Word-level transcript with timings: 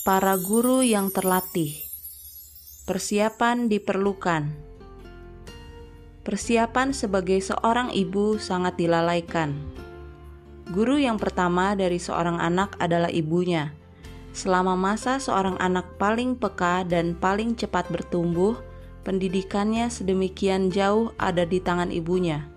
Para 0.00 0.32
guru 0.40 0.80
yang 0.80 1.12
terlatih. 1.12 1.76
Persiapan 2.88 3.68
diperlukan. 3.68 4.48
Persiapan 6.24 6.96
sebagai 6.96 7.36
seorang 7.44 7.92
ibu 7.92 8.40
sangat 8.40 8.80
dilalaikan. 8.80 9.52
Guru 10.72 10.96
yang 10.96 11.20
pertama 11.20 11.76
dari 11.76 12.00
seorang 12.00 12.40
anak 12.40 12.80
adalah 12.80 13.12
ibunya. 13.12 13.76
Selama 14.32 14.72
masa 14.72 15.20
seorang 15.20 15.60
anak 15.60 15.84
paling 16.00 16.32
peka 16.32 16.80
dan 16.88 17.12
paling 17.12 17.52
cepat 17.52 17.84
bertumbuh, 17.92 18.56
pendidikannya 19.04 19.92
sedemikian 19.92 20.72
jauh 20.72 21.12
ada 21.20 21.44
di 21.44 21.60
tangan 21.60 21.92
ibunya. 21.92 22.48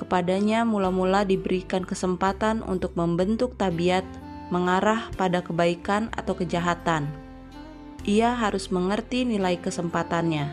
Kepadanya 0.00 0.64
mula-mula 0.64 1.28
diberikan 1.28 1.84
kesempatan 1.84 2.64
untuk 2.64 2.96
membentuk 2.96 3.60
tabiat 3.60 4.29
mengarah 4.50 5.08
pada 5.14 5.40
kebaikan 5.40 6.10
atau 6.12 6.36
kejahatan. 6.36 7.06
Ia 8.04 8.34
harus 8.34 8.68
mengerti 8.68 9.24
nilai 9.24 9.56
kesempatannya, 9.58 10.50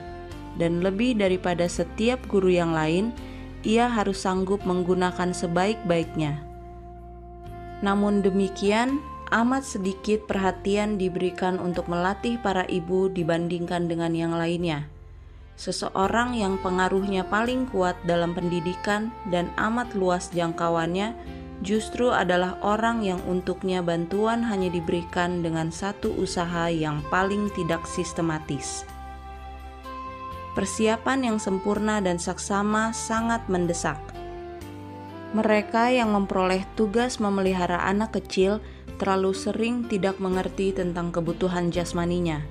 dan 0.58 0.82
lebih 0.82 1.18
daripada 1.18 1.70
setiap 1.70 2.22
guru 2.26 2.50
yang 2.50 2.74
lain, 2.74 3.14
ia 3.66 3.90
harus 3.90 4.24
sanggup 4.24 4.64
menggunakan 4.64 5.34
sebaik-baiknya. 5.34 6.42
Namun 7.86 8.26
demikian, 8.26 8.98
amat 9.30 9.68
sedikit 9.68 10.26
perhatian 10.26 10.98
diberikan 10.98 11.62
untuk 11.62 11.86
melatih 11.92 12.42
para 12.42 12.66
ibu 12.66 13.12
dibandingkan 13.12 13.86
dengan 13.86 14.16
yang 14.18 14.34
lainnya. 14.34 14.90
Seseorang 15.58 16.38
yang 16.38 16.62
pengaruhnya 16.62 17.26
paling 17.26 17.66
kuat 17.74 17.98
dalam 18.06 18.38
pendidikan 18.38 19.10
dan 19.34 19.50
amat 19.58 19.98
luas 19.98 20.30
jangkauannya 20.30 21.18
justru 21.66 22.14
adalah 22.14 22.62
orang 22.62 23.02
yang 23.02 23.18
untuknya 23.26 23.82
bantuan 23.82 24.46
hanya 24.46 24.70
diberikan 24.70 25.42
dengan 25.42 25.74
satu 25.74 26.14
usaha 26.14 26.70
yang 26.70 27.02
paling 27.10 27.50
tidak 27.58 27.82
sistematis. 27.90 28.86
Persiapan 30.54 31.34
yang 31.34 31.38
sempurna 31.38 32.02
dan 32.02 32.18
saksama 32.18 32.90
sangat 32.94 33.46
mendesak. 33.46 33.98
Mereka 35.38 35.94
yang 35.94 36.14
memperoleh 36.14 36.66
tugas 36.74 37.22
memelihara 37.22 37.86
anak 37.86 38.18
kecil 38.18 38.58
terlalu 38.98 39.38
sering 39.38 39.86
tidak 39.86 40.18
mengerti 40.18 40.74
tentang 40.74 41.14
kebutuhan 41.14 41.70
jasmaninya. 41.70 42.42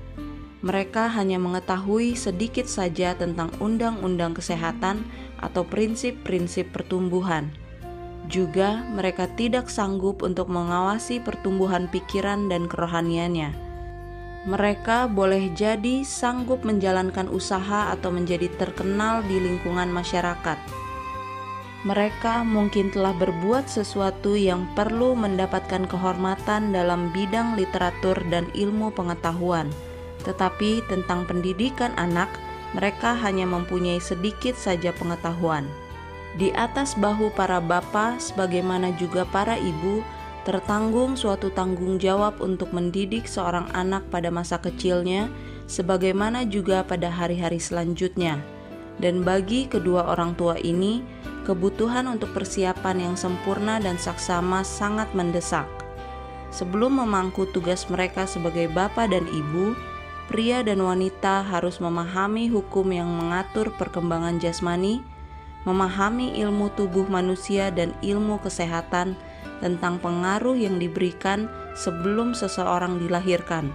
Mereka 0.62 1.10
hanya 1.18 1.42
mengetahui 1.42 2.14
sedikit 2.14 2.70
saja 2.70 3.18
tentang 3.18 3.50
undang-undang 3.58 4.38
kesehatan 4.38 5.02
atau 5.42 5.66
prinsip-prinsip 5.66 6.70
pertumbuhan 6.70 7.65
juga, 8.26 8.84
mereka 8.92 9.30
tidak 9.38 9.70
sanggup 9.70 10.22
untuk 10.22 10.50
mengawasi 10.50 11.22
pertumbuhan 11.22 11.90
pikiran 11.90 12.50
dan 12.50 12.66
kerohaniannya. 12.70 13.54
Mereka 14.46 15.10
boleh 15.10 15.50
jadi 15.58 16.06
sanggup 16.06 16.62
menjalankan 16.62 17.26
usaha 17.26 17.90
atau 17.90 18.14
menjadi 18.14 18.46
terkenal 18.54 19.26
di 19.26 19.42
lingkungan 19.42 19.90
masyarakat. 19.90 20.58
Mereka 21.82 22.42
mungkin 22.42 22.90
telah 22.90 23.14
berbuat 23.14 23.70
sesuatu 23.70 24.34
yang 24.34 24.66
perlu 24.74 25.14
mendapatkan 25.14 25.86
kehormatan 25.86 26.74
dalam 26.74 27.14
bidang 27.14 27.54
literatur 27.54 28.18
dan 28.26 28.50
ilmu 28.54 28.90
pengetahuan, 28.94 29.70
tetapi 30.26 30.82
tentang 30.90 31.26
pendidikan 31.30 31.94
anak, 31.94 32.30
mereka 32.74 33.14
hanya 33.14 33.46
mempunyai 33.46 34.02
sedikit 34.02 34.58
saja 34.58 34.90
pengetahuan. 34.94 35.85
Di 36.36 36.52
atas 36.52 36.92
bahu 37.00 37.32
para 37.32 37.64
bapa, 37.64 38.20
sebagaimana 38.20 38.92
juga 39.00 39.24
para 39.24 39.56
ibu, 39.56 40.04
tertanggung 40.44 41.16
suatu 41.16 41.48
tanggung 41.48 41.96
jawab 41.96 42.44
untuk 42.44 42.76
mendidik 42.76 43.24
seorang 43.24 43.64
anak 43.72 44.04
pada 44.12 44.28
masa 44.28 44.60
kecilnya, 44.60 45.32
sebagaimana 45.64 46.44
juga 46.44 46.84
pada 46.84 47.08
hari-hari 47.08 47.56
selanjutnya. 47.56 48.36
Dan 49.00 49.24
bagi 49.24 49.64
kedua 49.64 50.12
orang 50.12 50.36
tua 50.36 50.60
ini, 50.60 51.00
kebutuhan 51.48 52.04
untuk 52.04 52.36
persiapan 52.36 53.08
yang 53.10 53.14
sempurna 53.16 53.80
dan 53.80 53.96
saksama 53.96 54.60
sangat 54.60 55.08
mendesak. 55.16 55.64
Sebelum 56.52 57.00
memangku 57.00 57.48
tugas 57.48 57.88
mereka 57.88 58.28
sebagai 58.28 58.68
bapak 58.68 59.08
dan 59.08 59.24
ibu, 59.24 59.72
pria 60.28 60.60
dan 60.60 60.84
wanita 60.84 61.48
harus 61.48 61.80
memahami 61.80 62.52
hukum 62.52 62.92
yang 62.92 63.08
mengatur 63.08 63.72
perkembangan 63.80 64.36
jasmani 64.36 65.00
memahami 65.66 66.38
ilmu 66.38 66.70
tubuh 66.78 67.04
manusia 67.10 67.74
dan 67.74 67.92
ilmu 68.00 68.38
kesehatan 68.40 69.18
tentang 69.58 69.98
pengaruh 69.98 70.54
yang 70.54 70.78
diberikan 70.78 71.50
sebelum 71.74 72.32
seseorang 72.32 73.02
dilahirkan, 73.02 73.74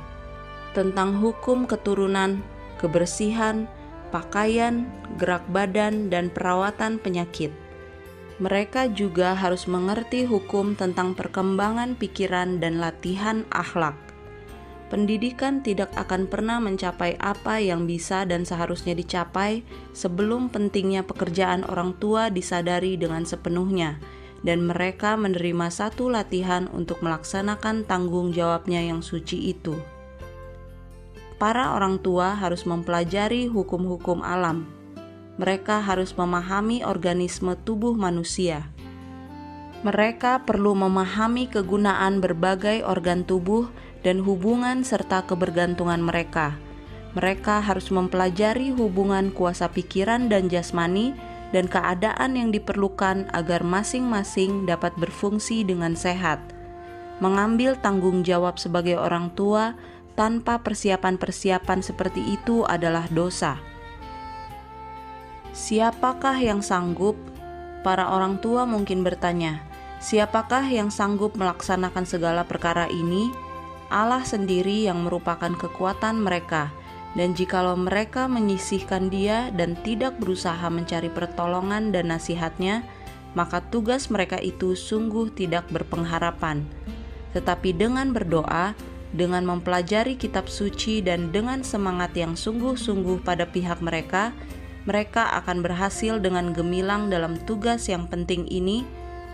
tentang 0.72 1.20
hukum 1.20 1.68
keturunan, 1.68 2.40
kebersihan, 2.80 3.68
pakaian, 4.10 4.88
gerak 5.20 5.44
badan, 5.52 6.08
dan 6.08 6.32
perawatan 6.32 6.98
penyakit. 6.98 7.52
Mereka 8.42 8.98
juga 8.98 9.38
harus 9.38 9.70
mengerti 9.70 10.26
hukum 10.26 10.74
tentang 10.74 11.14
perkembangan 11.14 11.94
pikiran 11.94 12.58
dan 12.58 12.82
latihan 12.82 13.46
akhlak 13.54 14.11
pendidikan 14.92 15.64
tidak 15.64 15.96
akan 15.96 16.28
pernah 16.28 16.60
mencapai 16.60 17.16
apa 17.24 17.64
yang 17.64 17.88
bisa 17.88 18.28
dan 18.28 18.44
seharusnya 18.44 18.92
dicapai 18.92 19.64
sebelum 19.96 20.52
pentingnya 20.52 21.08
pekerjaan 21.08 21.64
orang 21.64 21.96
tua 21.96 22.28
disadari 22.28 23.00
dengan 23.00 23.24
sepenuhnya, 23.24 23.96
dan 24.44 24.68
mereka 24.68 25.16
menerima 25.16 25.72
satu 25.72 26.12
latihan 26.12 26.68
untuk 26.76 27.00
melaksanakan 27.00 27.88
tanggung 27.88 28.36
jawabnya 28.36 28.84
yang 28.84 29.00
suci 29.00 29.56
itu. 29.56 29.80
Para 31.40 31.74
orang 31.74 31.98
tua 32.04 32.36
harus 32.36 32.68
mempelajari 32.68 33.50
hukum-hukum 33.50 34.22
alam. 34.22 34.68
Mereka 35.40 35.82
harus 35.82 36.14
memahami 36.14 36.86
organisme 36.86 37.58
tubuh 37.66 37.98
manusia. 37.98 38.70
Mereka 39.82 40.46
perlu 40.46 40.78
memahami 40.78 41.50
kegunaan 41.50 42.22
berbagai 42.22 42.86
organ 42.86 43.26
tubuh 43.26 43.66
dan 44.02 44.22
hubungan 44.26 44.82
serta 44.82 45.26
kebergantungan 45.26 46.02
mereka. 46.02 46.58
Mereka 47.14 47.60
harus 47.62 47.92
mempelajari 47.92 48.72
hubungan 48.72 49.36
kuasa 49.36 49.68
pikiran 49.68 50.32
dan 50.32 50.48
jasmani 50.48 51.12
dan 51.52 51.68
keadaan 51.68 52.40
yang 52.40 52.50
diperlukan 52.56 53.28
agar 53.36 53.62
masing-masing 53.62 54.64
dapat 54.64 54.96
berfungsi 54.96 55.68
dengan 55.68 55.94
sehat. 55.94 56.40
Mengambil 57.20 57.78
tanggung 57.78 58.24
jawab 58.24 58.58
sebagai 58.58 58.98
orang 58.98 59.30
tua 59.36 59.76
tanpa 60.16 60.64
persiapan-persiapan 60.64 61.80
seperti 61.84 62.34
itu 62.34 62.64
adalah 62.66 63.06
dosa. 63.12 63.60
Siapakah 65.52 66.40
yang 66.40 66.64
sanggup? 66.64 67.20
Para 67.84 68.08
orang 68.08 68.40
tua 68.40 68.64
mungkin 68.64 69.04
bertanya, 69.04 69.68
"Siapakah 70.00 70.64
yang 70.72 70.88
sanggup 70.88 71.36
melaksanakan 71.36 72.08
segala 72.08 72.48
perkara 72.48 72.88
ini?" 72.88 73.51
Allah 73.92 74.24
sendiri 74.24 74.88
yang 74.88 75.04
merupakan 75.04 75.52
kekuatan 75.52 76.24
mereka, 76.24 76.72
dan 77.12 77.36
jikalau 77.36 77.76
mereka 77.76 78.32
menyisihkan 78.32 79.12
Dia 79.12 79.52
dan 79.52 79.76
tidak 79.84 80.16
berusaha 80.16 80.64
mencari 80.72 81.12
pertolongan 81.12 81.92
dan 81.92 82.08
nasihatnya, 82.08 82.88
maka 83.36 83.60
tugas 83.68 84.08
mereka 84.08 84.40
itu 84.40 84.80
sungguh 84.80 85.36
tidak 85.36 85.68
berpengharapan. 85.68 86.64
Tetapi 87.36 87.76
dengan 87.76 88.16
berdoa, 88.16 88.76
dengan 89.12 89.44
mempelajari 89.44 90.16
kitab 90.16 90.48
suci, 90.48 91.04
dan 91.04 91.36
dengan 91.36 91.64
semangat 91.68 92.16
yang 92.16 92.40
sungguh-sungguh 92.40 93.28
pada 93.28 93.44
pihak 93.44 93.84
mereka, 93.84 94.32
mereka 94.88 95.36
akan 95.44 95.62
berhasil 95.62 96.18
dengan 96.18 96.56
gemilang 96.56 97.12
dalam 97.12 97.38
tugas 97.44 97.86
yang 97.92 98.08
penting 98.08 98.48
ini 98.48 98.88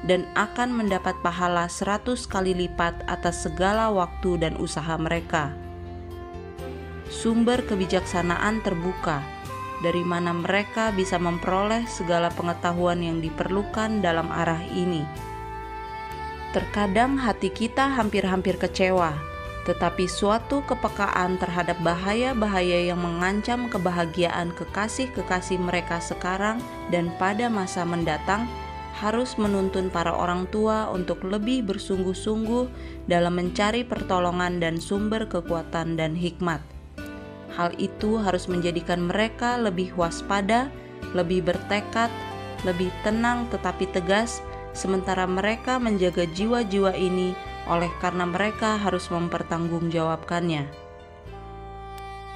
dan 0.06 0.30
akan 0.38 0.75
mendapat 0.75 1.18
pahala 1.25 1.66
seratus 1.66 2.30
kali 2.30 2.53
lipat 2.53 2.94
atas 3.09 3.50
segala 3.50 3.90
waktu 3.90 4.38
dan 4.38 4.53
usaha 4.62 4.94
mereka. 5.00 5.56
Sumber 7.07 7.63
kebijaksanaan 7.63 8.62
terbuka, 8.62 9.24
dari 9.81 10.04
mana 10.04 10.36
mereka 10.36 10.92
bisa 10.94 11.18
memperoleh 11.18 11.88
segala 11.89 12.30
pengetahuan 12.30 13.00
yang 13.01 13.24
diperlukan 13.24 14.04
dalam 14.04 14.30
arah 14.30 14.62
ini. 14.75 15.01
Terkadang 16.51 17.19
hati 17.19 17.50
kita 17.54 17.95
hampir-hampir 17.95 18.60
kecewa, 18.60 19.13
tetapi 19.68 20.07
suatu 20.07 20.63
kepekaan 20.63 21.36
terhadap 21.36 21.75
bahaya-bahaya 21.83 22.88
yang 22.88 23.04
mengancam 23.04 23.68
kebahagiaan 23.68 24.56
kekasih-kekasih 24.56 25.60
mereka 25.60 26.00
sekarang 26.00 26.63
dan 26.88 27.12
pada 27.19 27.51
masa 27.51 27.83
mendatang 27.83 28.48
harus 28.98 29.38
menuntun 29.38 29.94
para 29.94 30.10
orang 30.10 30.50
tua 30.50 30.90
untuk 30.90 31.22
lebih 31.22 31.62
bersungguh-sungguh 31.70 32.66
dalam 33.06 33.38
mencari 33.38 33.86
pertolongan 33.86 34.58
dan 34.58 34.82
sumber 34.82 35.30
kekuatan 35.30 35.94
dan 35.96 36.18
hikmat. 36.18 36.60
Hal 37.54 37.74
itu 37.78 38.18
harus 38.18 38.50
menjadikan 38.50 39.06
mereka 39.06 39.58
lebih 39.58 39.94
waspada, 39.94 40.74
lebih 41.14 41.46
bertekad, 41.46 42.10
lebih 42.66 42.90
tenang 43.06 43.46
tetapi 43.54 43.86
tegas, 43.94 44.42
sementara 44.74 45.30
mereka 45.30 45.78
menjaga 45.78 46.26
jiwa-jiwa 46.34 46.94
ini 46.98 47.38
oleh 47.70 47.90
karena 48.02 48.26
mereka 48.26 48.78
harus 48.78 49.10
mempertanggungjawabkannya. 49.14 50.88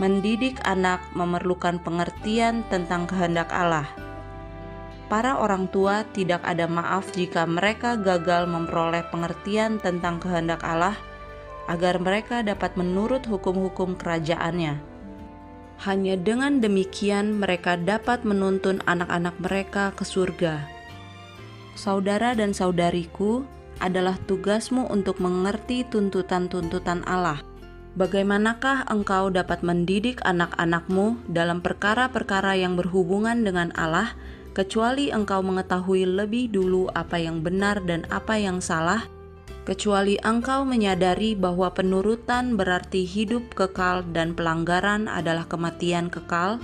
Mendidik 0.01 0.57
anak 0.65 1.01
memerlukan 1.13 1.77
pengertian 1.81 2.65
tentang 2.73 3.05
kehendak 3.05 3.53
Allah. 3.53 4.10
Para 5.11 5.35
orang 5.35 5.67
tua 5.67 6.07
tidak 6.15 6.39
ada 6.47 6.71
maaf 6.71 7.11
jika 7.11 7.43
mereka 7.43 7.99
gagal 7.99 8.47
memperoleh 8.47 9.03
pengertian 9.11 9.75
tentang 9.75 10.23
kehendak 10.23 10.63
Allah, 10.63 10.95
agar 11.67 11.99
mereka 11.99 12.39
dapat 12.47 12.79
menurut 12.79 13.27
hukum-hukum 13.27 13.99
kerajaannya. 13.99 14.79
Hanya 15.83 16.15
dengan 16.15 16.63
demikian, 16.63 17.43
mereka 17.43 17.75
dapat 17.75 18.23
menuntun 18.23 18.79
anak-anak 18.87 19.35
mereka 19.43 19.91
ke 19.99 20.07
surga. 20.07 20.63
Saudara 21.75 22.31
dan 22.31 22.55
saudariku, 22.55 23.43
adalah 23.81 24.15
tugasmu 24.29 24.87
untuk 24.87 25.19
mengerti 25.19 25.83
tuntutan-tuntutan 25.91 27.03
Allah. 27.03 27.41
Bagaimanakah 27.99 28.87
engkau 28.87 29.27
dapat 29.27 29.59
mendidik 29.65 30.23
anak-anakmu 30.23 31.27
dalam 31.27 31.59
perkara-perkara 31.59 32.55
yang 32.55 32.79
berhubungan 32.79 33.43
dengan 33.43 33.75
Allah, 33.75 34.15
kecuali 34.51 35.11
engkau 35.11 35.39
mengetahui 35.39 36.03
lebih 36.03 36.51
dulu 36.51 36.91
apa 36.91 37.15
yang 37.15 37.39
benar 37.39 37.79
dan 37.87 38.03
apa 38.11 38.35
yang 38.35 38.59
salah? 38.59 39.07
Kecuali 39.61 40.17
engkau 40.25 40.65
menyadari 40.65 41.37
bahwa 41.37 41.69
penurutan 41.69 42.57
berarti 42.57 43.05
hidup 43.05 43.53
kekal 43.53 44.01
dan 44.09 44.33
pelanggaran 44.33 45.05
adalah 45.05 45.45
kematian 45.45 46.09
kekal? 46.09 46.57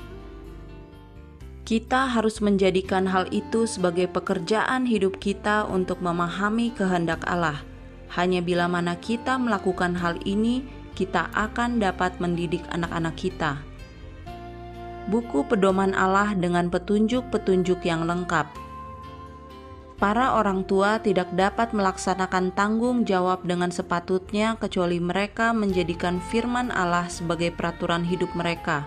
Kita 1.67 2.07
harus 2.07 2.39
menjadikan 2.39 3.05
hal 3.11 3.27
itu 3.29 3.67
sebagai 3.67 4.07
pekerjaan 4.07 4.87
hidup 4.87 5.19
kita 5.19 5.67
untuk 5.67 5.99
memahami 5.99 6.71
kehendak 6.71 7.27
Allah. 7.27 7.59
Hanya 8.15 8.39
bila 8.39 8.71
mana 8.71 8.95
kita 8.95 9.35
melakukan 9.35 9.99
hal 9.99 10.15
ini, 10.23 10.63
kita 10.95 11.27
akan 11.35 11.83
dapat 11.83 12.17
mendidik 12.23 12.63
anak-anak 12.71 13.19
kita. 13.19 13.66
Buku 15.07 15.47
Pedoman 15.47 15.95
Allah 15.95 16.35
dengan 16.35 16.67
petunjuk-petunjuk 16.67 17.83
yang 17.87 18.03
lengkap. 18.03 18.47
Para 19.97 20.37
orang 20.37 20.61
tua 20.67 21.01
tidak 21.01 21.33
dapat 21.33 21.73
melaksanakan 21.73 22.53
tanggung 22.53 23.01
jawab 23.01 23.41
dengan 23.47 23.73
sepatutnya 23.73 24.53
kecuali 24.61 25.01
mereka 25.01 25.55
menjadikan 25.57 26.21
firman 26.29 26.69
Allah 26.69 27.09
sebagai 27.09 27.49
peraturan 27.49 28.05
hidup 28.05 28.29
mereka 28.37 28.85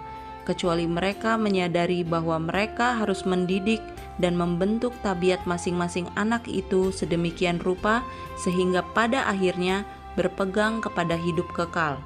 kecuali 0.50 0.88
mereka 0.88 1.38
menyadari 1.38 2.02
bahwa 2.02 2.40
mereka 2.42 2.98
harus 2.98 3.22
mendidik 3.22 3.78
dan 4.18 4.34
membentuk 4.34 4.90
tabiat 5.06 5.38
masing-masing 5.46 6.10
anak 6.18 6.42
itu 6.50 6.90
sedemikian 6.90 7.62
rupa 7.62 8.02
sehingga 8.40 8.82
pada 8.96 9.30
akhirnya 9.30 9.86
berpegang 10.18 10.82
kepada 10.82 11.14
hidup 11.14 11.46
kekal. 11.54 12.02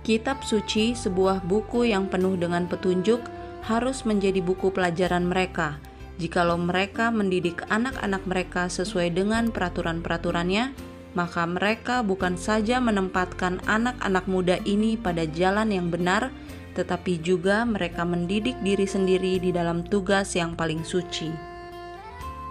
Kitab 0.00 0.40
suci, 0.40 0.96
sebuah 0.96 1.44
buku 1.44 1.92
yang 1.92 2.08
penuh 2.08 2.32
dengan 2.40 2.64
petunjuk, 2.64 3.20
harus 3.68 4.08
menjadi 4.08 4.40
buku 4.40 4.72
pelajaran 4.72 5.28
mereka. 5.28 5.76
Jikalau 6.16 6.56
mereka 6.60 7.12
mendidik 7.12 7.64
anak-anak 7.68 8.24
mereka 8.24 8.68
sesuai 8.68 9.12
dengan 9.12 9.52
peraturan-peraturannya, 9.52 10.72
maka 11.12 11.42
mereka 11.44 12.00
bukan 12.00 12.40
saja 12.40 12.80
menempatkan 12.80 13.60
anak-anak 13.68 14.24
muda 14.24 14.56
ini 14.64 14.96
pada 14.96 15.28
jalan 15.28 15.68
yang 15.72 15.88
benar, 15.92 16.32
tetapi 16.76 17.20
juga 17.20 17.66
mereka 17.66 18.06
mendidik 18.06 18.56
diri 18.62 18.86
sendiri 18.86 19.36
di 19.42 19.50
dalam 19.50 19.84
tugas 19.84 20.32
yang 20.32 20.54
paling 20.54 20.80
suci. 20.86 21.28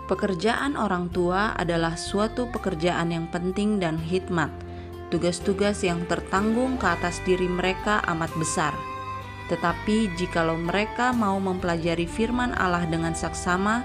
Pekerjaan 0.09 0.73
orang 0.73 1.13
tua 1.13 1.53
adalah 1.53 1.93
suatu 1.93 2.49
pekerjaan 2.49 3.13
yang 3.13 3.29
penting 3.29 3.77
dan 3.77 4.01
hikmat. 4.01 4.49
Tugas-tugas 5.09 5.81
yang 5.81 6.05
tertanggung 6.05 6.77
ke 6.77 6.85
atas 6.85 7.17
diri 7.25 7.49
mereka 7.49 8.01
amat 8.13 8.29
besar. 8.37 8.73
Tetapi 9.49 10.13
jikalau 10.13 10.53
mereka 10.57 11.09
mau 11.09 11.41
mempelajari 11.41 12.05
firman 12.05 12.53
Allah 12.53 12.85
dengan 12.85 13.17
saksama, 13.17 13.81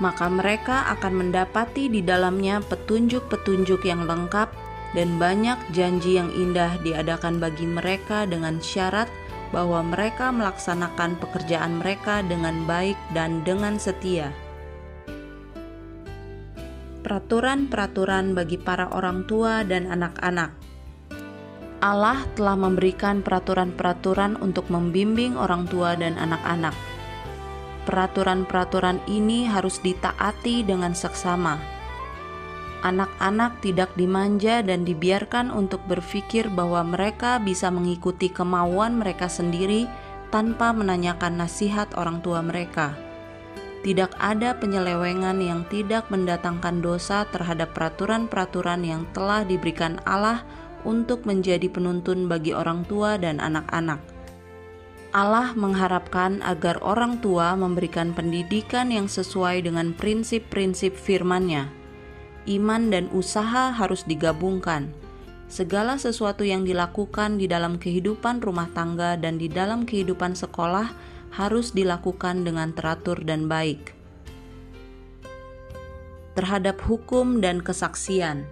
maka 0.00 0.32
mereka 0.32 0.88
akan 0.96 1.28
mendapati 1.28 1.92
di 1.92 2.00
dalamnya 2.00 2.64
petunjuk-petunjuk 2.64 3.84
yang 3.84 4.08
lengkap 4.08 4.48
dan 4.96 5.20
banyak 5.20 5.60
janji 5.76 6.16
yang 6.16 6.32
indah 6.32 6.80
diadakan 6.80 7.36
bagi 7.36 7.68
mereka 7.68 8.24
dengan 8.24 8.58
syarat 8.64 9.06
bahwa 9.52 9.84
mereka 9.84 10.32
melaksanakan 10.32 11.20
pekerjaan 11.20 11.84
mereka 11.84 12.24
dengan 12.24 12.64
baik 12.64 12.96
dan 13.12 13.44
dengan 13.44 13.76
setia. 13.76 14.32
Peraturan-peraturan 17.10 18.38
bagi 18.38 18.54
para 18.54 18.86
orang 18.94 19.26
tua 19.26 19.66
dan 19.66 19.90
anak-anak. 19.90 20.54
Allah 21.82 22.22
telah 22.38 22.54
memberikan 22.54 23.18
peraturan-peraturan 23.26 24.38
untuk 24.38 24.70
membimbing 24.70 25.34
orang 25.34 25.66
tua 25.66 25.98
dan 25.98 26.14
anak-anak. 26.14 26.70
Peraturan-peraturan 27.82 29.02
ini 29.10 29.42
harus 29.42 29.82
ditaati 29.82 30.62
dengan 30.62 30.94
seksama 30.94 31.58
anak-anak 32.80 33.60
tidak 33.60 33.92
dimanja 33.92 34.64
dan 34.64 34.88
dibiarkan 34.88 35.52
untuk 35.52 35.84
berpikir 35.84 36.48
bahwa 36.48 36.80
mereka 36.80 37.36
bisa 37.36 37.68
mengikuti 37.68 38.32
kemauan 38.32 38.96
mereka 38.96 39.28
sendiri 39.28 39.84
tanpa 40.32 40.72
menanyakan 40.72 41.44
nasihat 41.44 41.92
orang 41.98 42.24
tua 42.24 42.40
mereka. 42.40 43.09
Tidak 43.80 44.12
ada 44.20 44.56
penyelewengan 44.60 45.40
yang 45.40 45.64
tidak 45.72 46.12
mendatangkan 46.12 46.84
dosa 46.84 47.24
terhadap 47.32 47.72
peraturan-peraturan 47.72 48.84
yang 48.84 49.02
telah 49.16 49.40
diberikan 49.44 49.96
Allah 50.04 50.44
untuk 50.84 51.24
menjadi 51.24 51.68
penuntun 51.72 52.28
bagi 52.28 52.52
orang 52.52 52.84
tua 52.84 53.16
dan 53.16 53.40
anak-anak. 53.40 54.00
Allah 55.10 55.56
mengharapkan 55.58 56.38
agar 56.44 56.78
orang 56.84 57.18
tua 57.18 57.56
memberikan 57.58 58.12
pendidikan 58.12 58.92
yang 58.92 59.10
sesuai 59.10 59.66
dengan 59.66 59.96
prinsip-prinsip 59.96 60.94
firman-Nya 60.94 61.80
iman 62.48 62.88
dan 62.88 63.12
usaha 63.12 63.74
harus 63.74 64.06
digabungkan. 64.08 64.88
Segala 65.50 65.98
sesuatu 65.98 66.46
yang 66.46 66.62
dilakukan 66.62 67.36
di 67.36 67.50
dalam 67.50 67.76
kehidupan 67.76 68.38
rumah 68.38 68.70
tangga 68.70 69.18
dan 69.18 69.34
di 69.34 69.50
dalam 69.50 69.82
kehidupan 69.82 70.38
sekolah 70.38 70.94
harus 71.30 71.72
dilakukan 71.74 72.42
dengan 72.46 72.74
teratur 72.74 73.22
dan 73.22 73.46
baik. 73.46 73.94
Terhadap 76.38 76.78
hukum 76.86 77.42
dan 77.42 77.58
kesaksian, 77.64 78.46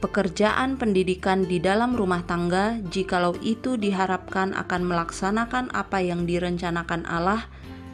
pekerjaan 0.00 0.80
pendidikan 0.80 1.44
di 1.44 1.60
dalam 1.60 1.92
rumah 1.92 2.24
tangga, 2.24 2.80
jikalau 2.88 3.36
itu 3.44 3.76
diharapkan 3.76 4.56
akan 4.56 4.82
melaksanakan 4.88 5.68
apa 5.76 6.00
yang 6.00 6.24
direncanakan 6.24 7.04
Allah, 7.04 7.44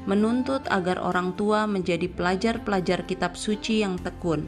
menuntut 0.06 0.62
agar 0.70 1.02
orang 1.02 1.34
tua 1.34 1.66
menjadi 1.66 2.06
pelajar-pelajar 2.06 3.04
kitab 3.10 3.34
suci 3.34 3.82
yang 3.82 3.98
tekun 3.98 4.46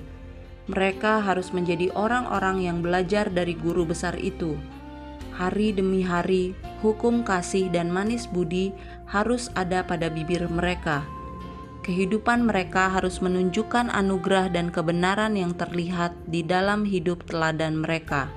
mereka 0.69 1.25
harus 1.25 1.51
menjadi 1.51 1.89
orang-orang 1.97 2.69
yang 2.69 2.79
belajar 2.85 3.33
dari 3.33 3.57
guru 3.57 3.89
besar 3.89 4.15
itu. 4.21 4.55
Hari 5.33 5.73
demi 5.73 6.05
hari, 6.05 6.53
hukum 6.85 7.25
kasih 7.25 7.73
dan 7.73 7.89
manis 7.89 8.29
budi 8.29 8.77
harus 9.09 9.49
ada 9.57 9.85
pada 9.85 10.13
bibir 10.13 10.45
mereka. 10.49 11.05
Kehidupan 11.89 12.45
mereka 12.45 12.93
harus 12.93 13.25
menunjukkan 13.25 13.89
anugerah 13.89 14.53
dan 14.53 14.69
kebenaran 14.69 15.33
yang 15.41 15.57
terlihat 15.57 16.13
di 16.29 16.45
dalam 16.45 16.85
hidup 16.85 17.25
teladan 17.25 17.81
mereka. 17.81 18.29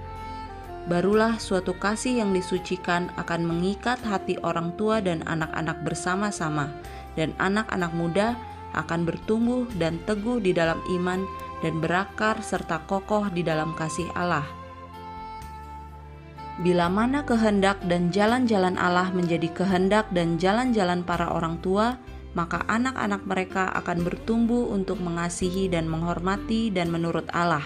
Barulah 0.88 1.38
suatu 1.38 1.76
kasih 1.76 2.24
yang 2.24 2.32
disucikan 2.32 3.12
akan 3.20 3.44
mengikat 3.46 4.00
hati 4.02 4.40
orang 4.42 4.74
tua 4.80 5.04
dan 5.04 5.22
anak-anak 5.28 5.84
bersama-sama, 5.84 6.72
dan 7.20 7.36
anak-anak 7.44 7.92
muda 7.92 8.40
akan 8.72 9.04
bertumbuh 9.04 9.68
dan 9.76 10.00
teguh 10.08 10.40
di 10.40 10.56
dalam 10.56 10.80
iman 10.96 11.22
dan 11.60 11.78
berakar 11.84 12.40
serta 12.40 12.82
kokoh 12.88 13.30
di 13.30 13.44
dalam 13.44 13.76
kasih 13.76 14.08
Allah. 14.16 14.61
Bila 16.62 16.94
mana 16.94 17.26
kehendak 17.26 17.82
dan 17.90 18.14
jalan-jalan 18.14 18.78
Allah 18.78 19.10
menjadi 19.10 19.50
kehendak 19.50 20.14
dan 20.14 20.38
jalan-jalan 20.38 21.02
para 21.02 21.34
orang 21.34 21.58
tua, 21.58 21.98
maka 22.38 22.62
anak-anak 22.70 23.26
mereka 23.26 23.74
akan 23.82 24.06
bertumbuh 24.06 24.70
untuk 24.70 25.02
mengasihi 25.02 25.74
dan 25.74 25.90
menghormati 25.90 26.70
dan 26.70 26.94
menurut 26.94 27.26
Allah. 27.34 27.66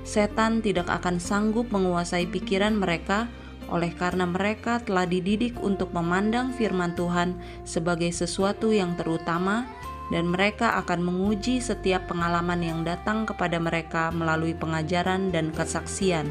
Setan 0.00 0.64
tidak 0.64 0.88
akan 0.88 1.20
sanggup 1.20 1.68
menguasai 1.68 2.24
pikiran 2.32 2.80
mereka 2.80 3.28
oleh 3.68 3.92
karena 3.92 4.24
mereka 4.24 4.80
telah 4.80 5.04
dididik 5.04 5.58
untuk 5.60 5.92
memandang 5.92 6.56
firman 6.56 6.96
Tuhan 6.96 7.36
sebagai 7.68 8.08
sesuatu 8.16 8.72
yang 8.72 8.96
terutama 8.96 9.68
dan 10.08 10.30
mereka 10.30 10.78
akan 10.80 11.02
menguji 11.02 11.58
setiap 11.58 12.06
pengalaman 12.06 12.62
yang 12.62 12.80
datang 12.86 13.26
kepada 13.26 13.58
mereka 13.58 14.14
melalui 14.14 14.54
pengajaran 14.54 15.34
dan 15.34 15.50
kesaksian. 15.50 16.30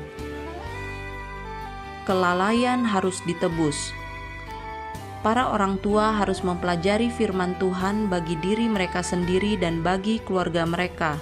Kelalaian 2.05 2.85
harus 2.85 3.17
ditebus. 3.25 3.89
Para 5.25 5.49
orang 5.49 5.81
tua 5.81 6.13
harus 6.13 6.45
mempelajari 6.45 7.09
firman 7.09 7.57
Tuhan 7.57 8.13
bagi 8.13 8.37
diri 8.45 8.69
mereka 8.69 9.01
sendiri 9.01 9.57
dan 9.57 9.81
bagi 9.81 10.21
keluarga 10.21 10.69
mereka. 10.69 11.17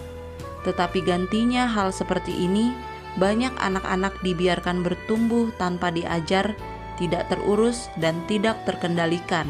Tetapi 0.68 1.08
gantinya 1.08 1.72
hal 1.72 1.96
seperti 1.96 2.36
ini, 2.36 2.75
banyak 3.16 3.56
anak-anak 3.63 4.12
dibiarkan 4.28 4.84
bertumbuh 4.84 5.56
tanpa 5.56 5.88
diajar, 5.88 6.52
tidak 7.00 7.32
terurus, 7.32 7.88
dan 7.96 8.20
tidak 8.28 8.60
terkendalikan. 8.68 9.48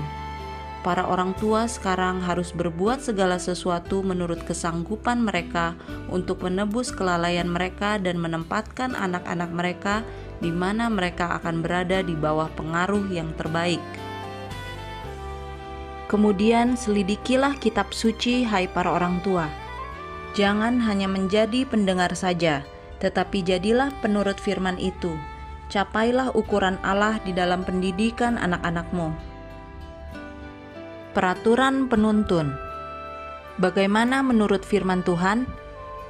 Para 0.84 1.08
orang 1.08 1.32
tua 1.40 1.66
sekarang 1.66 2.20
harus 2.20 2.52
berbuat 2.52 3.00
segala 3.00 3.40
sesuatu 3.40 4.04
menurut 4.04 4.44
kesanggupan 4.44 5.24
mereka 5.24 5.80
untuk 6.12 6.44
menebus 6.44 6.92
kelalaian 6.92 7.48
mereka 7.48 7.96
dan 7.98 8.20
menempatkan 8.20 8.92
anak-anak 8.92 9.50
mereka 9.50 10.04
di 10.44 10.52
mana 10.52 10.92
mereka 10.92 11.40
akan 11.40 11.64
berada 11.64 12.04
di 12.04 12.12
bawah 12.12 12.52
pengaruh 12.52 13.08
yang 13.08 13.32
terbaik. 13.40 13.80
Kemudian 16.12 16.76
selidikilah 16.76 17.58
kitab 17.58 17.96
suci, 17.96 18.44
hai 18.44 18.68
para 18.68 18.92
orang 18.92 19.24
tua. 19.24 19.48
Jangan 20.36 20.84
hanya 20.84 21.08
menjadi 21.08 21.64
pendengar 21.64 22.12
saja, 22.14 22.62
tetapi 23.00 23.42
jadilah 23.42 23.90
penurut 24.04 24.38
firman 24.38 24.76
itu. 24.78 25.16
Capailah 25.72 26.36
ukuran 26.38 26.78
Allah 26.86 27.18
di 27.24 27.34
dalam 27.34 27.66
pendidikan 27.66 28.38
anak-anakmu. 28.38 29.10
Peraturan 31.18 31.90
penuntun. 31.90 32.54
Bagaimana 33.58 34.22
menurut 34.22 34.62
firman 34.62 35.02
Tuhan? 35.02 35.50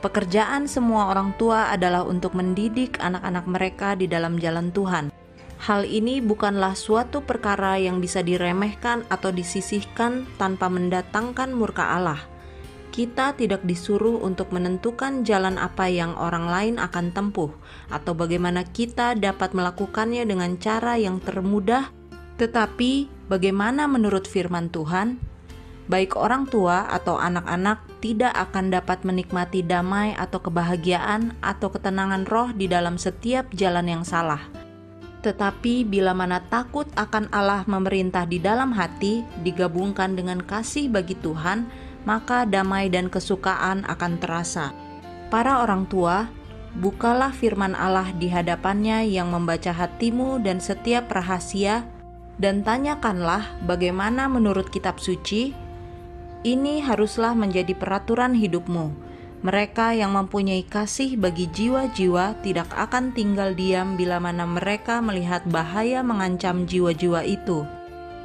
Pekerjaan 0.03 0.67
semua 0.67 1.15
orang 1.15 1.31
tua 1.39 1.71
adalah 1.71 2.03
untuk 2.03 2.35
mendidik 2.35 2.99
anak-anak 2.99 3.47
mereka 3.47 3.95
di 3.95 4.03
dalam 4.11 4.35
jalan 4.35 4.67
Tuhan. 4.75 5.15
Hal 5.63 5.87
ini 5.87 6.19
bukanlah 6.19 6.75
suatu 6.75 7.23
perkara 7.23 7.79
yang 7.79 8.03
bisa 8.03 8.19
diremehkan 8.19 9.07
atau 9.07 9.31
disisihkan 9.31 10.27
tanpa 10.35 10.67
mendatangkan 10.67 11.55
murka 11.55 11.95
Allah. 11.95 12.19
Kita 12.91 13.31
tidak 13.39 13.63
disuruh 13.63 14.19
untuk 14.19 14.51
menentukan 14.51 15.23
jalan 15.23 15.55
apa 15.55 15.87
yang 15.87 16.19
orang 16.19 16.51
lain 16.51 16.75
akan 16.83 17.15
tempuh, 17.15 17.55
atau 17.87 18.11
bagaimana 18.11 18.67
kita 18.67 19.15
dapat 19.15 19.55
melakukannya 19.55 20.27
dengan 20.27 20.59
cara 20.59 20.99
yang 20.99 21.23
termudah, 21.23 21.95
tetapi 22.35 23.07
bagaimana 23.31 23.87
menurut 23.87 24.27
firman 24.27 24.67
Tuhan 24.67 25.15
baik 25.91 26.15
orang 26.15 26.47
tua 26.47 26.87
atau 26.87 27.19
anak-anak 27.19 27.83
tidak 27.99 28.31
akan 28.35 28.71
dapat 28.71 29.03
menikmati 29.03 29.63
damai 29.63 30.15
atau 30.15 30.39
kebahagiaan 30.39 31.35
atau 31.43 31.71
ketenangan 31.71 32.27
roh 32.27 32.51
di 32.55 32.67
dalam 32.67 32.95
setiap 32.95 33.47
jalan 33.55 33.87
yang 33.87 34.03
salah. 34.07 34.43
Tetapi 35.23 35.87
bila 35.87 36.11
mana 36.11 36.43
takut 36.51 36.83
akan 36.99 37.31
Allah 37.31 37.63
memerintah 37.63 38.27
di 38.27 38.43
dalam 38.43 38.75
hati 38.75 39.23
digabungkan 39.39 40.19
dengan 40.19 40.43
kasih 40.43 40.91
bagi 40.91 41.15
Tuhan, 41.15 41.63
maka 42.03 42.43
damai 42.43 42.91
dan 42.91 43.07
kesukaan 43.07 43.87
akan 43.87 44.19
terasa. 44.19 44.75
Para 45.31 45.63
orang 45.63 45.87
tua, 45.87 46.27
bukalah 46.75 47.31
firman 47.31 47.71
Allah 47.71 48.11
di 48.19 48.27
hadapannya 48.27 49.07
yang 49.07 49.31
membaca 49.31 49.71
hatimu 49.71 50.43
dan 50.43 50.59
setiap 50.59 51.07
rahasia, 51.07 51.87
dan 52.35 52.59
tanyakanlah 52.65 53.63
bagaimana 53.63 54.27
menurut 54.27 54.67
kitab 54.67 54.99
suci, 54.99 55.55
ini 56.43 56.83
haruslah 56.83 57.31
menjadi 57.33 57.71
peraturan 57.75 58.35
hidupmu. 58.35 58.91
Mereka 59.43 59.91
yang 59.99 60.15
mempunyai 60.15 60.63
kasih 60.63 61.19
bagi 61.19 61.51
jiwa-jiwa 61.51 62.39
tidak 62.43 62.71
akan 62.71 63.11
tinggal 63.11 63.51
diam 63.51 63.99
bila 63.99 64.15
mana 64.19 64.47
mereka 64.47 65.03
melihat 65.03 65.43
bahaya 65.43 65.99
mengancam 65.99 66.63
jiwa-jiwa 66.63 67.27
itu. 67.27 67.67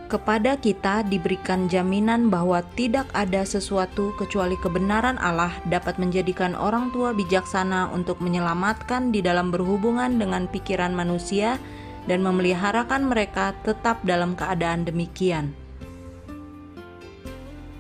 Kepada 0.09 0.57
kita 0.57 1.05
diberikan 1.05 1.69
jaminan 1.69 2.33
bahwa 2.33 2.65
tidak 2.79 3.11
ada 3.13 3.45
sesuatu 3.45 4.17
kecuali 4.17 4.57
kebenaran 4.57 5.21
Allah 5.21 5.53
dapat 5.69 6.01
menjadikan 6.01 6.57
orang 6.57 6.89
tua 6.97 7.13
bijaksana 7.13 7.93
untuk 7.93 8.23
menyelamatkan 8.25 9.13
di 9.13 9.21
dalam 9.21 9.53
berhubungan 9.53 10.17
dengan 10.17 10.49
pikiran 10.49 10.97
manusia 10.97 11.61
dan 12.09 12.25
memeliharakan 12.25 13.05
mereka 13.05 13.53
tetap 13.69 14.01
dalam 14.01 14.33
keadaan 14.33 14.89
demikian. 14.89 15.53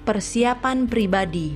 Persiapan 0.08 0.88
pribadi 0.88 1.52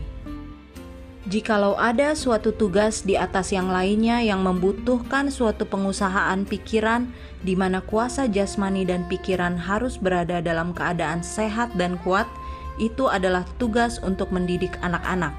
Jikalau 1.25 1.73
ada 1.73 2.13
suatu 2.13 2.53
tugas 2.53 3.01
di 3.01 3.17
atas 3.17 3.49
yang 3.49 3.73
lainnya 3.73 4.21
yang 4.21 4.45
membutuhkan 4.45 5.33
suatu 5.33 5.65
pengusahaan 5.65 6.45
pikiran 6.45 7.09
di 7.41 7.57
mana 7.57 7.81
kuasa 7.81 8.29
jasmani 8.29 8.85
dan 8.85 9.09
pikiran 9.09 9.57
harus 9.57 9.97
berada 9.97 10.45
dalam 10.45 10.77
keadaan 10.77 11.25
sehat 11.25 11.73
dan 11.81 11.97
kuat, 12.05 12.29
itu 12.77 13.09
adalah 13.09 13.49
tugas 13.57 13.97
untuk 14.05 14.29
mendidik 14.29 14.77
anak-anak. 14.85 15.33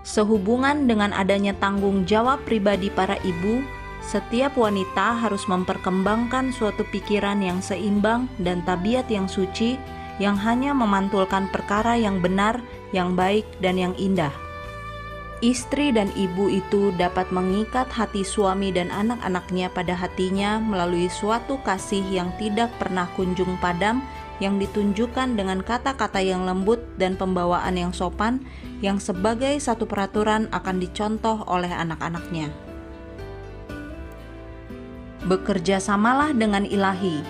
Sehubungan 0.00 0.88
dengan 0.88 1.12
adanya 1.12 1.52
tanggung 1.60 2.08
jawab 2.08 2.40
pribadi 2.48 2.88
para 2.88 3.20
ibu, 3.20 3.60
setiap 4.00 4.56
wanita 4.56 5.28
harus 5.28 5.44
memperkembangkan 5.44 6.56
suatu 6.56 6.88
pikiran 6.88 7.44
yang 7.44 7.60
seimbang 7.60 8.32
dan 8.40 8.64
tabiat 8.64 9.12
yang 9.12 9.28
suci 9.28 9.99
yang 10.20 10.36
hanya 10.36 10.76
memantulkan 10.76 11.48
perkara 11.48 11.96
yang 11.96 12.20
benar, 12.20 12.60
yang 12.92 13.16
baik, 13.16 13.48
dan 13.64 13.80
yang 13.80 13.96
indah. 13.96 14.30
Istri 15.40 15.96
dan 15.96 16.12
ibu 16.20 16.52
itu 16.52 16.92
dapat 17.00 17.32
mengikat 17.32 17.88
hati 17.88 18.20
suami 18.20 18.76
dan 18.76 18.92
anak-anaknya 18.92 19.72
pada 19.72 19.96
hatinya 19.96 20.60
melalui 20.60 21.08
suatu 21.08 21.56
kasih 21.64 22.04
yang 22.12 22.28
tidak 22.36 22.68
pernah 22.76 23.08
kunjung 23.16 23.56
padam, 23.56 24.04
yang 24.36 24.60
ditunjukkan 24.60 25.40
dengan 25.40 25.64
kata-kata 25.64 26.20
yang 26.20 26.44
lembut 26.44 26.84
dan 27.00 27.16
pembawaan 27.16 27.72
yang 27.72 27.92
sopan, 27.96 28.44
yang 28.84 29.00
sebagai 29.00 29.56
satu 29.56 29.88
peraturan 29.88 30.44
akan 30.52 30.76
dicontoh 30.76 31.40
oleh 31.48 31.72
anak-anaknya. 31.72 32.52
Bekerja 35.24 35.80
samalah 35.80 36.36
dengan 36.36 36.68
ilahi. 36.68 37.24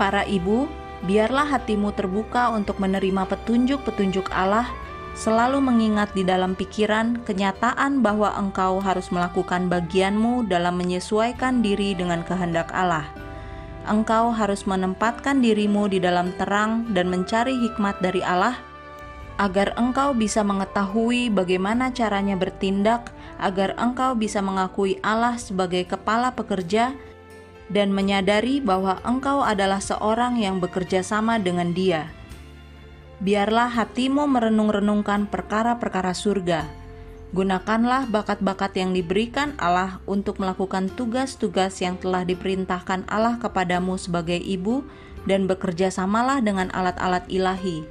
Para 0.00 0.24
ibu, 0.24 0.68
biarlah 1.04 1.46
hatimu 1.48 1.92
terbuka 1.92 2.52
untuk 2.52 2.80
menerima 2.80 3.28
petunjuk-petunjuk 3.28 4.28
Allah, 4.32 4.68
selalu 5.14 5.62
mengingat 5.62 6.10
di 6.12 6.26
dalam 6.26 6.58
pikiran 6.58 7.22
kenyataan 7.22 8.02
bahwa 8.02 8.34
engkau 8.34 8.82
harus 8.82 9.14
melakukan 9.14 9.70
bagianmu 9.70 10.50
dalam 10.50 10.74
menyesuaikan 10.74 11.62
diri 11.62 11.94
dengan 11.94 12.26
kehendak 12.26 12.72
Allah. 12.74 13.06
Engkau 13.84 14.32
harus 14.32 14.64
menempatkan 14.64 15.44
dirimu 15.44 15.92
di 15.92 16.00
dalam 16.00 16.32
terang 16.40 16.88
dan 16.96 17.12
mencari 17.12 17.52
hikmat 17.68 18.00
dari 18.00 18.24
Allah, 18.24 18.56
agar 19.36 19.76
engkau 19.76 20.16
bisa 20.16 20.40
mengetahui 20.40 21.28
bagaimana 21.28 21.92
caranya 21.92 22.34
bertindak, 22.34 23.12
agar 23.36 23.76
engkau 23.76 24.16
bisa 24.16 24.40
mengakui 24.40 24.98
Allah 25.04 25.36
sebagai 25.36 25.84
kepala 25.84 26.32
pekerja 26.32 26.96
dan 27.72 27.92
menyadari 27.92 28.60
bahwa 28.60 29.00
engkau 29.04 29.40
adalah 29.40 29.80
seorang 29.80 30.36
yang 30.36 30.60
bekerja 30.60 31.00
sama 31.00 31.40
dengan 31.40 31.72
Dia. 31.72 32.12
Biarlah 33.22 33.72
hatimu 33.72 34.26
merenung-renungkan 34.28 35.30
perkara-perkara 35.30 36.12
surga. 36.12 36.66
Gunakanlah 37.34 38.06
bakat-bakat 38.10 38.78
yang 38.78 38.94
diberikan 38.94 39.58
Allah 39.58 39.98
untuk 40.06 40.38
melakukan 40.38 40.86
tugas-tugas 40.92 41.82
yang 41.82 41.98
telah 41.98 42.22
diperintahkan 42.22 43.08
Allah 43.10 43.42
kepadamu 43.42 43.98
sebagai 43.98 44.38
ibu, 44.38 44.86
dan 45.24 45.48
bekerja 45.48 45.88
samalah 45.88 46.44
dengan 46.44 46.68
alat-alat 46.70 47.24
ilahi. 47.32 47.82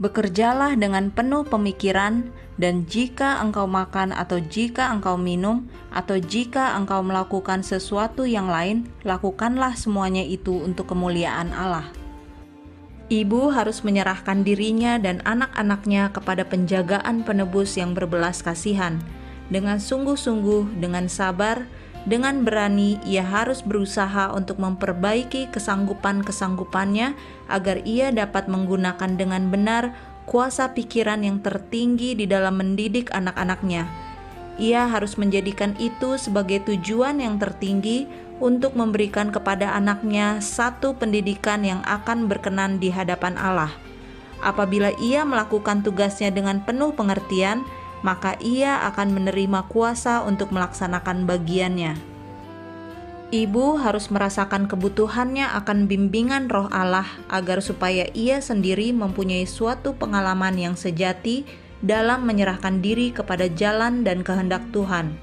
Bekerjalah 0.00 0.80
dengan 0.80 1.12
penuh 1.12 1.44
pemikiran, 1.44 2.32
dan 2.56 2.88
jika 2.88 3.36
engkau 3.44 3.68
makan 3.68 4.16
atau 4.16 4.40
jika 4.40 4.88
engkau 4.88 5.20
minum 5.20 5.68
atau 5.92 6.16
jika 6.16 6.72
engkau 6.72 7.04
melakukan 7.04 7.60
sesuatu 7.60 8.24
yang 8.24 8.48
lain, 8.48 8.88
lakukanlah 9.04 9.76
semuanya 9.76 10.24
itu 10.24 10.56
untuk 10.56 10.88
kemuliaan 10.88 11.52
Allah. 11.52 11.84
Ibu 13.12 13.52
harus 13.52 13.84
menyerahkan 13.84 14.40
dirinya 14.40 14.96
dan 14.96 15.20
anak-anaknya 15.28 16.16
kepada 16.16 16.48
penjagaan 16.48 17.20
penebus 17.20 17.76
yang 17.76 17.92
berbelas 17.92 18.40
kasihan. 18.40 18.96
Dengan 19.50 19.82
sungguh-sungguh, 19.82 20.80
dengan 20.80 21.10
sabar, 21.10 21.68
dengan 22.08 22.48
berani, 22.48 22.96
ia 23.04 23.20
harus 23.20 23.60
berusaha 23.60 24.32
untuk 24.32 24.56
memperbaiki 24.56 25.52
kesanggupan-kesanggupannya 25.52 27.12
agar 27.52 27.84
ia 27.84 28.08
dapat 28.08 28.48
menggunakan 28.48 29.20
dengan 29.20 29.52
benar 29.52 29.92
kuasa 30.24 30.72
pikiran 30.72 31.20
yang 31.20 31.44
tertinggi 31.44 32.16
di 32.16 32.24
dalam 32.24 32.56
mendidik 32.56 33.12
anak-anaknya. 33.12 33.84
Ia 34.56 34.88
harus 34.88 35.20
menjadikan 35.20 35.76
itu 35.76 36.16
sebagai 36.16 36.64
tujuan 36.64 37.20
yang 37.20 37.36
tertinggi 37.36 38.08
untuk 38.40 38.72
memberikan 38.72 39.28
kepada 39.28 39.76
anaknya 39.76 40.40
satu 40.40 40.96
pendidikan 40.96 41.60
yang 41.60 41.84
akan 41.84 42.28
berkenan 42.32 42.80
di 42.80 42.88
hadapan 42.88 43.36
Allah. 43.36 43.72
Apabila 44.40 44.88
ia 44.96 45.20
melakukan 45.28 45.84
tugasnya 45.84 46.32
dengan 46.32 46.64
penuh 46.64 46.96
pengertian, 46.96 47.60
maka 48.00 48.36
ia 48.40 48.84
akan 48.88 49.16
menerima 49.16 49.68
kuasa 49.68 50.24
untuk 50.24 50.52
melaksanakan 50.52 51.24
bagiannya. 51.28 51.96
Ibu 53.30 53.78
harus 53.78 54.10
merasakan 54.10 54.66
kebutuhannya 54.66 55.46
akan 55.62 55.86
bimbingan 55.86 56.50
roh 56.50 56.66
Allah 56.74 57.06
agar 57.30 57.62
supaya 57.62 58.10
ia 58.10 58.42
sendiri 58.42 58.90
mempunyai 58.90 59.46
suatu 59.46 59.94
pengalaman 59.94 60.58
yang 60.58 60.74
sejati 60.74 61.46
dalam 61.80 62.26
menyerahkan 62.26 62.82
diri 62.82 63.14
kepada 63.14 63.46
jalan 63.46 64.02
dan 64.02 64.26
kehendak 64.26 64.66
Tuhan. 64.74 65.14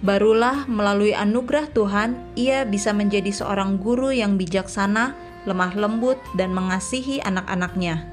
Barulah 0.00 0.64
melalui 0.64 1.12
anugerah 1.12 1.68
Tuhan, 1.76 2.16
ia 2.32 2.64
bisa 2.64 2.96
menjadi 2.96 3.28
seorang 3.28 3.76
guru 3.76 4.08
yang 4.08 4.40
bijaksana, 4.40 5.12
lemah 5.44 5.76
lembut, 5.76 6.16
dan 6.40 6.56
mengasihi 6.56 7.20
anak-anaknya. 7.20 8.09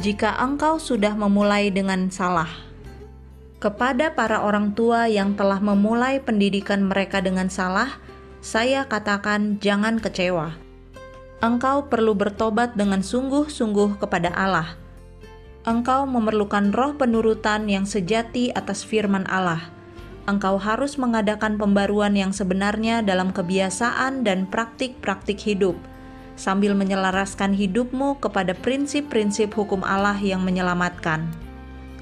Jika 0.00 0.32
engkau 0.40 0.80
sudah 0.80 1.12
memulai 1.12 1.68
dengan 1.68 2.08
salah, 2.08 2.48
kepada 3.60 4.16
para 4.16 4.40
orang 4.40 4.72
tua 4.72 5.06
yang 5.12 5.36
telah 5.36 5.60
memulai 5.60 6.16
pendidikan 6.24 6.88
mereka 6.88 7.20
dengan 7.20 7.52
salah, 7.52 8.00
saya 8.40 8.88
katakan 8.88 9.60
jangan 9.60 10.00
kecewa. 10.00 10.56
Engkau 11.44 11.92
perlu 11.92 12.16
bertobat 12.16 12.72
dengan 12.76 13.04
sungguh-sungguh 13.04 14.00
kepada 14.00 14.32
Allah 14.32 14.80
engkau 15.68 16.08
memerlukan 16.08 16.72
roh 16.72 16.96
penurutan 16.96 17.68
yang 17.68 17.84
sejati 17.84 18.48
atas 18.56 18.80
firman 18.80 19.28
Allah. 19.28 19.68
Engkau 20.24 20.56
harus 20.60 20.96
mengadakan 20.96 21.58
pembaruan 21.58 22.14
yang 22.14 22.30
sebenarnya 22.30 23.02
dalam 23.02 23.34
kebiasaan 23.34 24.22
dan 24.22 24.46
praktik-praktik 24.46 25.40
hidup, 25.42 25.76
sambil 26.40 26.72
menyelaraskan 26.72 27.52
hidupmu 27.52 28.16
kepada 28.24 28.56
prinsip-prinsip 28.56 29.52
hukum 29.52 29.84
Allah 29.84 30.16
yang 30.16 30.40
menyelamatkan. 30.40 31.28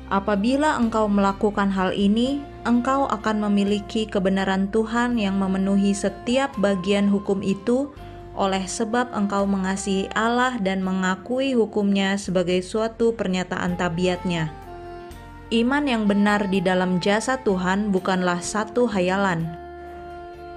Apabila 0.08 0.78
engkau 0.78 1.10
melakukan 1.10 1.74
hal 1.74 1.90
ini, 1.90 2.38
engkau 2.62 3.10
akan 3.10 3.50
memiliki 3.50 4.06
kebenaran 4.06 4.70
Tuhan 4.70 5.18
yang 5.18 5.36
memenuhi 5.36 5.90
setiap 5.90 6.54
bagian 6.62 7.10
hukum 7.10 7.42
itu 7.42 7.90
oleh 8.38 8.62
sebab 8.64 9.10
engkau 9.12 9.44
mengasihi 9.44 10.06
Allah 10.14 10.56
dan 10.62 10.80
mengakui 10.80 11.58
hukumnya 11.58 12.14
sebagai 12.14 12.62
suatu 12.62 13.12
pernyataan 13.18 13.74
tabiatnya. 13.74 14.54
Iman 15.50 15.90
yang 15.90 16.06
benar 16.06 16.46
di 16.46 16.62
dalam 16.62 17.02
jasa 17.02 17.42
Tuhan 17.42 17.90
bukanlah 17.90 18.38
satu 18.38 18.86
hayalan. 18.86 19.67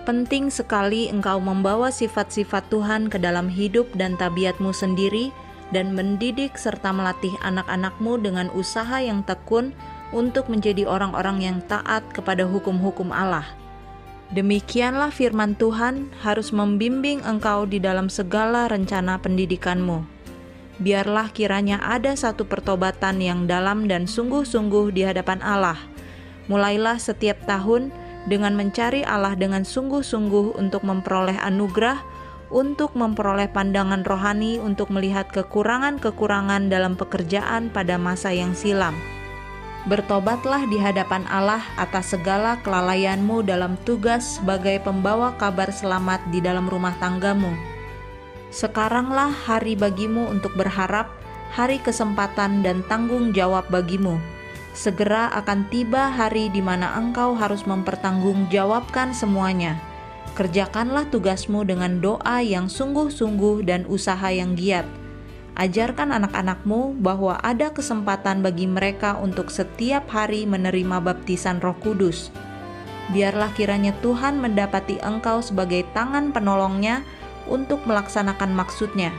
Penting 0.02 0.50
sekali 0.50 1.14
engkau 1.14 1.38
membawa 1.38 1.94
sifat-sifat 1.94 2.74
Tuhan 2.74 3.06
ke 3.06 3.22
dalam 3.22 3.46
hidup 3.46 3.86
dan 3.94 4.18
tabiatmu 4.18 4.74
sendiri 4.74 5.30
dan 5.70 5.94
mendidik 5.94 6.58
serta 6.58 6.90
melatih 6.90 7.32
anak-anakmu 7.46 8.18
dengan 8.18 8.50
usaha 8.58 8.98
yang 8.98 9.22
tekun 9.22 9.78
untuk 10.10 10.50
menjadi 10.50 10.90
orang-orang 10.90 11.46
yang 11.46 11.58
taat 11.70 12.02
kepada 12.12 12.50
hukum-hukum 12.50 13.14
Allah. 13.14 13.46
Demikianlah 14.34 15.14
firman 15.14 15.54
Tuhan 15.60 16.10
harus 16.26 16.50
membimbing 16.50 17.22
engkau 17.22 17.70
di 17.70 17.78
dalam 17.78 18.10
segala 18.10 18.66
rencana 18.72 19.22
pendidikanmu. 19.22 20.02
Biarlah 20.82 21.30
kiranya 21.30 21.78
ada 21.78 22.18
satu 22.18 22.48
pertobatan 22.48 23.22
yang 23.22 23.46
dalam 23.46 23.86
dan 23.86 24.10
sungguh-sungguh 24.10 24.98
di 24.98 25.06
hadapan 25.06 25.44
Allah. 25.46 25.78
Mulailah 26.50 26.98
setiap 26.98 27.38
tahun 27.46 27.94
dengan 28.26 28.54
mencari 28.58 29.02
Allah 29.06 29.34
dengan 29.34 29.64
sungguh-sungguh 29.64 30.60
untuk 30.60 30.84
memperoleh 30.84 31.38
anugerah, 31.42 32.02
untuk 32.52 32.94
memperoleh 32.94 33.48
pandangan 33.50 34.04
rohani, 34.04 34.60
untuk 34.60 34.92
melihat 34.92 35.30
kekurangan-kekurangan 35.32 36.68
dalam 36.68 37.00
pekerjaan 37.00 37.72
pada 37.72 37.96
masa 37.96 38.36
yang 38.36 38.52
silam 38.52 38.94
Bertobatlah 39.82 40.70
di 40.70 40.78
hadapan 40.78 41.26
Allah 41.26 41.66
atas 41.74 42.14
segala 42.14 42.62
kelalaianmu 42.62 43.42
dalam 43.42 43.82
tugas 43.82 44.38
sebagai 44.38 44.78
pembawa 44.78 45.34
kabar 45.42 45.74
selamat 45.74 46.22
di 46.30 46.38
dalam 46.38 46.70
rumah 46.70 46.94
tanggamu. 47.02 47.50
Sekaranglah 48.54 49.34
hari 49.34 49.74
bagimu 49.74 50.30
untuk 50.30 50.54
berharap, 50.54 51.10
hari 51.50 51.82
kesempatan 51.82 52.62
dan 52.62 52.86
tanggung 52.86 53.34
jawab 53.34 53.66
bagimu. 53.74 54.22
Segera 54.72 55.28
akan 55.36 55.68
tiba 55.68 56.12
hari 56.12 56.48
di 56.48 56.64
mana 56.64 56.96
engkau 56.96 57.36
harus 57.36 57.68
mempertanggungjawabkan 57.68 59.12
semuanya. 59.12 59.80
Kerjakanlah 60.34 61.12
tugasmu 61.12 61.68
dengan 61.68 62.00
doa 62.00 62.40
yang 62.40 62.72
sungguh-sungguh 62.72 63.68
dan 63.68 63.84
usaha 63.90 64.32
yang 64.32 64.56
giat 64.56 64.88
Ajarkan 65.52 66.16
anak-anakmu 66.16 66.96
bahwa 67.04 67.36
ada 67.44 67.76
kesempatan 67.76 68.40
bagi 68.40 68.72
mereka 68.72 69.20
untuk 69.20 69.52
setiap 69.52 70.08
hari 70.08 70.48
menerima 70.48 71.04
baptisan 71.04 71.60
Roh 71.60 71.76
Kudus. 71.76 72.32
Biarlah 73.12 73.52
kiranya 73.52 73.92
Tuhan 74.00 74.40
mendapati 74.40 75.04
engkau 75.04 75.44
sebagai 75.44 75.84
tangan 75.92 76.32
penolongnya 76.32 77.04
untuk 77.52 77.84
melaksanakan 77.84 78.56
maksudnya. 78.56 79.12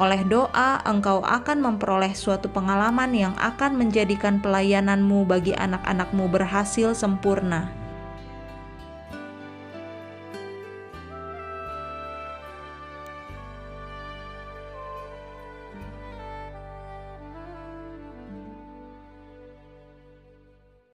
Oleh 0.00 0.24
doa, 0.24 0.80
engkau 0.88 1.20
akan 1.20 1.60
memperoleh 1.60 2.16
suatu 2.16 2.48
pengalaman 2.48 3.12
yang 3.12 3.36
akan 3.36 3.76
menjadikan 3.76 4.40
pelayananmu 4.40 5.28
bagi 5.28 5.52
anak-anakmu 5.52 6.24
berhasil 6.32 6.96
sempurna. 6.96 7.79